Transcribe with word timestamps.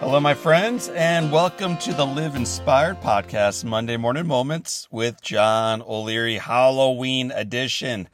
Hello, 0.00 0.20
my 0.20 0.34
friends, 0.34 0.90
and 0.90 1.32
welcome 1.32 1.78
to 1.78 1.94
the 1.94 2.04
Live 2.04 2.36
Inspired 2.36 3.00
podcast, 3.00 3.64
Monday 3.64 3.96
Morning 3.96 4.26
Moments 4.26 4.86
with 4.90 5.22
John 5.22 5.80
O'Leary, 5.80 6.36
Halloween 6.36 7.30
edition. 7.30 8.10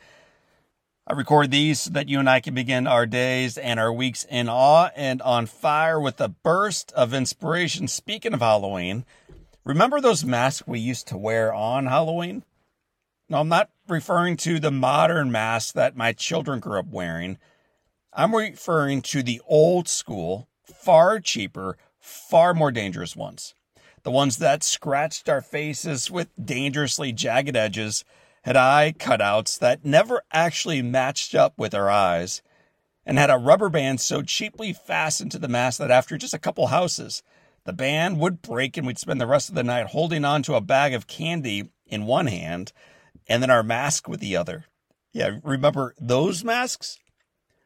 I 1.08 1.14
record 1.14 1.50
these 1.50 1.80
so 1.80 1.90
that 1.90 2.08
you 2.08 2.20
and 2.20 2.30
I 2.30 2.38
can 2.38 2.54
begin 2.54 2.86
our 2.86 3.04
days 3.04 3.58
and 3.58 3.80
our 3.80 3.92
weeks 3.92 4.24
in 4.30 4.48
awe 4.48 4.90
and 4.94 5.20
on 5.22 5.46
fire 5.46 5.98
with 5.98 6.20
a 6.20 6.28
burst 6.28 6.92
of 6.92 7.12
inspiration. 7.12 7.88
Speaking 7.88 8.32
of 8.32 8.40
Halloween, 8.40 9.04
remember 9.64 10.00
those 10.00 10.24
masks 10.24 10.64
we 10.64 10.78
used 10.78 11.08
to 11.08 11.18
wear 11.18 11.52
on 11.52 11.86
Halloween? 11.86 12.44
No, 13.28 13.40
I'm 13.40 13.48
not 13.48 13.70
referring 13.88 14.36
to 14.38 14.60
the 14.60 14.70
modern 14.70 15.32
masks 15.32 15.72
that 15.72 15.96
my 15.96 16.12
children 16.12 16.60
grew 16.60 16.78
up 16.78 16.86
wearing. 16.86 17.38
I'm 18.12 18.36
referring 18.36 19.02
to 19.02 19.24
the 19.24 19.42
old 19.48 19.88
school, 19.88 20.46
far 20.62 21.20
cheaper, 21.20 21.76
far 21.98 22.54
more 22.54 22.72
dangerous 22.72 23.16
ones. 23.16 23.54
The 24.02 24.10
ones 24.10 24.38
that 24.38 24.64
scratched 24.64 25.28
our 25.28 25.40
faces 25.40 26.10
with 26.10 26.28
dangerously 26.42 27.12
jagged 27.12 27.56
edges, 27.56 28.04
had 28.42 28.56
eye 28.56 28.92
cutouts 28.98 29.58
that 29.60 29.84
never 29.84 30.22
actually 30.32 30.82
matched 30.82 31.34
up 31.34 31.54
with 31.56 31.74
our 31.74 31.88
eyes, 31.88 32.42
and 33.06 33.18
had 33.18 33.30
a 33.30 33.38
rubber 33.38 33.68
band 33.68 34.00
so 34.00 34.22
cheaply 34.22 34.72
fastened 34.72 35.30
to 35.32 35.38
the 35.38 35.48
mask 35.48 35.78
that 35.78 35.90
after 35.90 36.16
just 36.16 36.34
a 36.34 36.38
couple 36.38 36.68
houses, 36.68 37.22
the 37.64 37.72
band 37.72 38.18
would 38.18 38.42
break 38.42 38.76
and 38.76 38.86
we'd 38.86 38.98
spend 38.98 39.20
the 39.20 39.26
rest 39.26 39.48
of 39.48 39.54
the 39.54 39.62
night 39.62 39.88
holding 39.88 40.24
on 40.24 40.42
to 40.42 40.54
a 40.54 40.60
bag 40.60 40.94
of 40.94 41.06
candy 41.06 41.70
in 41.86 42.06
one 42.06 42.26
hand 42.26 42.72
and 43.28 43.42
then 43.42 43.50
our 43.50 43.62
mask 43.62 44.08
with 44.08 44.20
the 44.20 44.36
other. 44.36 44.64
Yeah, 45.12 45.38
remember 45.42 45.94
those 46.00 46.42
masks? 46.42 46.98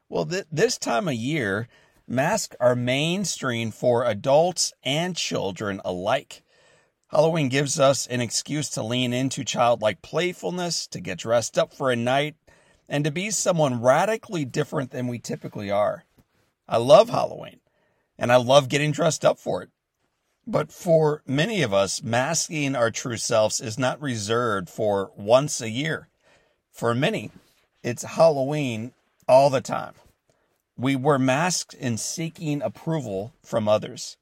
Well, 0.08 0.26
th- 0.26 0.46
this 0.50 0.78
time 0.78 1.08
of 1.08 1.14
year, 1.14 1.68
masks 2.06 2.56
are 2.60 2.76
mainstream 2.76 3.70
for 3.70 4.04
adults 4.04 4.72
and 4.84 5.16
children 5.16 5.80
alike. 5.84 6.42
Halloween 7.08 7.48
gives 7.48 7.78
us 7.78 8.06
an 8.06 8.20
excuse 8.20 8.68
to 8.70 8.82
lean 8.82 9.12
into 9.12 9.44
childlike 9.44 10.02
playfulness, 10.02 10.86
to 10.88 11.00
get 11.00 11.18
dressed 11.18 11.56
up 11.56 11.72
for 11.72 11.90
a 11.90 11.96
night, 11.96 12.34
and 12.88 13.04
to 13.04 13.10
be 13.10 13.30
someone 13.30 13.80
radically 13.80 14.44
different 14.44 14.90
than 14.90 15.06
we 15.06 15.18
typically 15.18 15.70
are. 15.70 16.04
I 16.68 16.78
love 16.78 17.10
Halloween, 17.10 17.60
and 18.18 18.32
I 18.32 18.36
love 18.36 18.68
getting 18.68 18.92
dressed 18.92 19.24
up 19.24 19.38
for 19.38 19.62
it. 19.62 19.70
But 20.46 20.70
for 20.72 21.22
many 21.26 21.62
of 21.62 21.72
us, 21.74 22.02
masking 22.02 22.76
our 22.76 22.90
true 22.90 23.16
selves 23.16 23.60
is 23.60 23.78
not 23.78 24.00
reserved 24.00 24.68
for 24.68 25.10
once 25.16 25.60
a 25.60 25.70
year. 25.70 26.08
For 26.70 26.94
many, 26.94 27.30
it's 27.82 28.02
Halloween 28.02 28.92
all 29.28 29.50
the 29.50 29.60
time. 29.60 29.94
We 30.78 30.94
wear 30.94 31.18
masks 31.18 31.74
in 31.74 31.96
seeking 31.96 32.60
approval 32.60 33.32
from 33.42 33.66
others. 33.66 34.18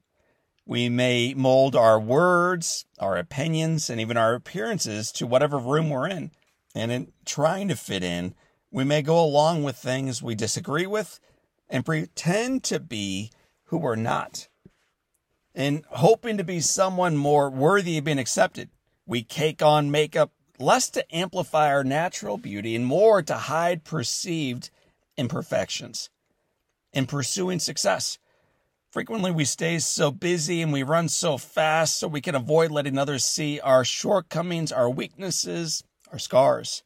We 0.65 0.87
may 0.87 1.33
mold 1.33 1.75
our 1.75 1.99
words, 1.99 2.85
our 2.97 3.17
opinions, 3.17 3.89
and 3.89 3.99
even 3.99 4.15
our 4.15 4.33
appearances 4.33 5.11
to 5.13 5.27
whatever 5.27 5.57
room 5.57 5.89
we're 5.89 6.07
in. 6.07 6.31
And 6.73 6.91
in 6.93 7.11
trying 7.25 7.67
to 7.67 7.75
fit 7.75 8.03
in, 8.03 8.35
we 8.71 8.85
may 8.85 9.01
go 9.01 9.21
along 9.21 9.63
with 9.63 9.75
things 9.75 10.23
we 10.23 10.33
disagree 10.33 10.87
with 10.87 11.19
and 11.69 11.85
pretend 11.85 12.63
to 12.63 12.79
be 12.79 13.31
who 13.65 13.77
we're 13.77 13.95
not. 13.97 14.47
In 15.53 15.83
hoping 15.89 16.37
to 16.37 16.43
be 16.45 16.61
someone 16.61 17.17
more 17.17 17.49
worthy 17.49 17.97
of 17.97 18.05
being 18.05 18.19
accepted, 18.19 18.69
we 19.05 19.23
cake 19.23 19.61
on 19.61 19.91
makeup 19.91 20.31
less 20.57 20.89
to 20.91 21.15
amplify 21.15 21.67
our 21.67 21.83
natural 21.83 22.37
beauty 22.37 22.77
and 22.77 22.85
more 22.85 23.21
to 23.21 23.35
hide 23.35 23.83
perceived 23.83 24.69
imperfections 25.17 26.09
in 26.95 27.05
pursuing 27.05 27.59
success. 27.59 28.17
Frequently, 28.89 29.29
we 29.29 29.43
stay 29.43 29.77
so 29.77 30.09
busy 30.09 30.61
and 30.61 30.71
we 30.71 30.81
run 30.81 31.09
so 31.09 31.37
fast 31.37 31.97
so 31.99 32.07
we 32.07 32.21
can 32.21 32.33
avoid 32.33 32.71
letting 32.71 32.97
others 32.97 33.25
see 33.25 33.59
our 33.59 33.83
shortcomings, 33.83 34.71
our 34.71 34.89
weaknesses, 34.89 35.83
our 36.13 36.17
scars. 36.17 36.81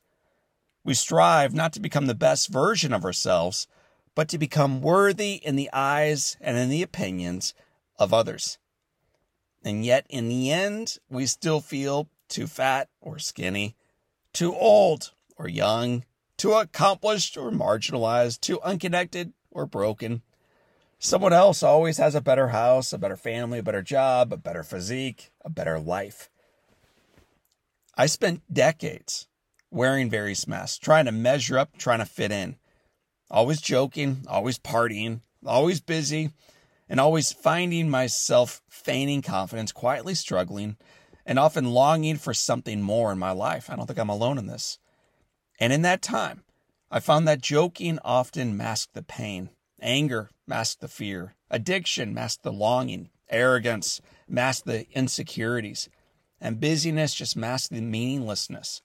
We 0.84 0.96
strive 0.96 1.54
not 1.54 1.72
to 1.74 1.80
become 1.80 2.08
the 2.08 2.16
best 2.16 2.50
version 2.50 2.94
of 2.94 3.06
ourselves, 3.06 3.68
but 4.16 4.28
to 4.30 4.40
become 4.40 4.82
worthy 4.82 5.36
in 5.36 5.56
the 5.56 5.70
eyes 5.72 6.36
and 6.42 6.58
in 6.58 6.70
the 6.70 6.82
opinions 6.82 7.54
of 8.00 8.12
others. 8.12 8.58
And 9.64 9.86
yet, 9.86 10.08
in 10.10 10.30
the 10.30 10.52
end, 10.52 10.98
we 11.10 11.28
still 11.28 11.60
feel 11.60 12.10
too 12.28 12.48
fat 12.48 12.90
or 13.02 13.20
skinny, 13.20 13.76
too 14.34 14.56
old 14.56 15.12
or 15.38 15.48
young, 15.48 16.06
too 16.38 16.54
accomplished 16.54 17.38
or 17.38 17.52
marginalized, 17.52 18.40
too 18.40 18.60
unconnected 18.62 19.34
or 19.52 19.66
broken. 19.66 20.22
Someone 21.00 21.34
else 21.34 21.64
always 21.64 21.98
has 21.98 22.14
a 22.14 22.22
better 22.22 22.50
house, 22.50 22.92
a 22.92 22.98
better 22.98 23.16
family, 23.16 23.60
a 23.60 23.64
better 23.64 23.82
job, 23.82 24.34
a 24.34 24.38
better 24.38 24.64
physique, 24.64 25.32
a 25.46 25.50
better 25.50 25.80
life. 25.80 26.30
I 27.96 28.06
spent 28.06 28.54
decades 28.54 29.28
wearing 29.72 30.10
various 30.10 30.48
masks, 30.48 30.78
trying 30.78 31.06
to 31.06 31.12
measure 31.12 31.58
up, 31.58 31.78
trying 31.78 32.00
to 32.00 32.06
fit 32.06 32.32
in. 32.32 32.58
Always 33.32 33.62
joking, 33.62 34.26
always 34.28 34.60
partying, 34.60 35.22
always 35.46 35.80
busy, 35.80 36.32
and 36.90 37.00
always 37.00 37.32
finding 37.32 37.90
myself 37.90 38.62
feigning 38.70 39.22
confidence, 39.22 39.72
quietly 39.72 40.16
struggling, 40.16 40.78
and 41.26 41.38
often 41.38 41.66
longing 41.72 42.18
for 42.18 42.34
something 42.34 42.82
more 42.82 43.12
in 43.12 43.20
my 43.20 43.32
life. 43.32 43.70
I 43.70 43.76
don't 43.76 43.86
think 43.86 44.00
I'm 44.00 44.10
alone 44.10 44.38
in 44.38 44.48
this. 44.48 44.80
And 45.60 45.72
in 45.72 45.84
that 45.84 46.02
time, 46.02 46.44
I 46.92 47.00
found 47.00 47.28
that 47.28 47.42
joking 47.42 48.00
often 48.04 48.58
masked 48.58 48.96
the 48.96 49.04
pain, 49.04 49.50
anger 49.80 50.32
masked 50.48 50.82
the 50.82 50.88
fear, 50.88 51.36
addiction 51.52 52.14
masked 52.16 52.42
the 52.42 52.52
longing, 52.52 53.10
arrogance 53.30 54.02
masked 54.28 54.66
the 54.66 54.88
insecurities, 54.92 55.88
and 56.42 56.60
busyness 56.60 57.14
just 57.14 57.38
masked 57.38 57.72
the 57.72 57.82
meaninglessness. 57.82 58.82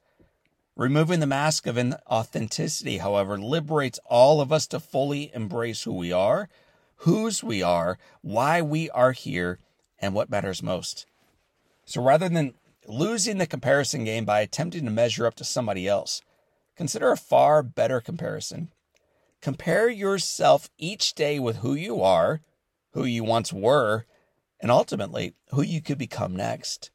Removing 0.77 1.21
the 1.21 1.27
mask 1.27 1.67
of 1.67 1.77
inauthenticity, 1.77 2.99
however, 2.99 3.39
liberates 3.39 4.01
all 4.05 4.41
of 4.41 4.53
us 4.53 4.67
to 4.67 4.81
fully 4.81 5.31
embrace 5.35 5.85
who 5.85 5.95
we 5.95 6.13
are, 6.13 6.49
whose 6.97 7.43
we 7.43 7.63
are, 7.63 7.97
why 8.21 8.61
we 8.61 8.91
are 8.91 9.13
here, 9.13 9.61
and 9.99 10.13
what 10.13 10.29
matters 10.29 10.63
most. 10.63 11.07
So 11.87 12.03
rather 12.03 12.29
than 12.29 12.55
losing 12.87 13.39
the 13.39 13.47
comparison 13.47 14.05
game 14.05 14.25
by 14.25 14.41
attempting 14.41 14.85
to 14.85 14.91
measure 14.91 15.27
up 15.27 15.37
to 15.37 15.45
somebody 15.45 15.89
else, 15.89 16.21
Consider 16.77 17.13
a 17.13 17.17
far 17.17 17.63
better 17.63 18.01
comparison. 18.01 18.73
Compare 19.41 19.89
yourself 19.89 20.71
each 20.79 21.15
day 21.15 21.39
with 21.39 21.57
who 21.57 21.75
you 21.75 22.03
are, 22.03 22.41
who 22.93 23.05
you 23.05 23.23
once 23.23 23.53
were, 23.53 24.07
and 24.61 24.71
ultimately 24.71 25.35
who 25.51 25.63
you 25.63 25.83
could 25.83 25.99
become 25.99 26.35
next. 26.35 26.91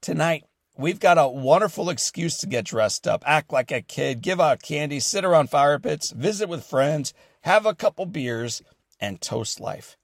Tonight, 0.00 0.44
we've 0.76 0.98
got 0.98 1.18
a 1.18 1.28
wonderful 1.28 1.90
excuse 1.90 2.38
to 2.38 2.46
get 2.46 2.64
dressed 2.64 3.06
up, 3.06 3.22
act 3.26 3.52
like 3.52 3.70
a 3.70 3.82
kid, 3.82 4.22
give 4.22 4.40
out 4.40 4.62
candy, 4.62 4.98
sit 4.98 5.24
around 5.24 5.50
fire 5.50 5.78
pits, 5.78 6.10
visit 6.10 6.48
with 6.48 6.64
friends, 6.64 7.12
have 7.42 7.66
a 7.66 7.74
couple 7.74 8.06
beers, 8.06 8.62
and 8.98 9.20
toast 9.20 9.60
life. 9.60 9.96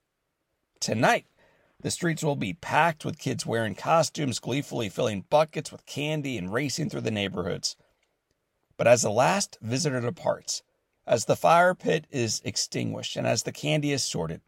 Tonight, 0.79 1.25
the 1.81 1.91
streets 1.91 2.23
will 2.23 2.35
be 2.35 2.53
packed 2.53 3.05
with 3.05 3.17
kids 3.17 3.45
wearing 3.45 3.75
costumes, 3.75 4.39
gleefully 4.39 4.89
filling 4.89 5.25
buckets 5.29 5.71
with 5.71 5.85
candy 5.85 6.37
and 6.37 6.53
racing 6.53 6.89
through 6.89 7.01
the 7.01 7.11
neighborhoods. 7.11 7.75
But 8.79 8.87
as 8.87 9.01
the 9.01 9.11
last 9.11 9.57
visitor 9.61 9.99
departs, 9.99 10.63
as 11.05 11.25
the 11.25 11.35
fire 11.35 11.75
pit 11.75 12.07
is 12.11 12.41
extinguished, 12.45 13.17
and 13.17 13.27
as 13.27 13.43
the 13.43 13.51
candy 13.51 13.91
is 13.91 14.03
sorted, 14.03 14.39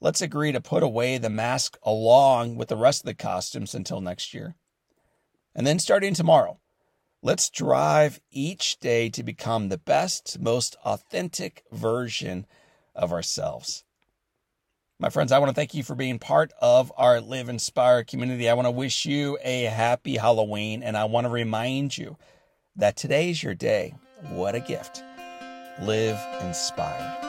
let's 0.00 0.22
agree 0.22 0.50
to 0.52 0.62
put 0.62 0.82
away 0.82 1.18
the 1.18 1.28
mask 1.28 1.76
along 1.82 2.56
with 2.56 2.68
the 2.68 2.76
rest 2.76 3.02
of 3.02 3.04
the 3.06 3.12
costumes 3.12 3.74
until 3.74 4.00
next 4.00 4.32
year. 4.32 4.54
And 5.54 5.66
then 5.66 5.78
starting 5.78 6.14
tomorrow, 6.14 6.58
let's 7.22 7.50
drive 7.50 8.18
each 8.30 8.78
day 8.78 9.10
to 9.10 9.22
become 9.22 9.68
the 9.68 9.76
best, 9.76 10.38
most 10.40 10.76
authentic 10.82 11.62
version 11.70 12.46
of 12.94 13.12
ourselves. 13.12 13.84
My 14.98 15.10
friends, 15.10 15.32
I 15.32 15.38
want 15.38 15.50
to 15.50 15.54
thank 15.54 15.74
you 15.74 15.82
for 15.82 15.94
being 15.94 16.18
part 16.18 16.50
of 16.62 16.90
our 16.96 17.20
Live 17.20 17.50
Inspire 17.50 18.04
community. 18.04 18.48
I 18.48 18.54
want 18.54 18.64
to 18.64 18.70
wish 18.70 19.04
you 19.04 19.36
a 19.42 19.64
happy 19.64 20.16
Halloween, 20.16 20.82
and 20.82 20.96
I 20.96 21.04
want 21.04 21.26
to 21.26 21.30
remind 21.30 21.98
you 21.98 22.16
that 22.76 22.96
today 22.96 23.30
is 23.30 23.42
your 23.42 23.54
day. 23.54 23.94
What 24.30 24.54
a 24.54 24.60
gift. 24.60 25.02
Live 25.82 26.18
inspired. 26.42 27.25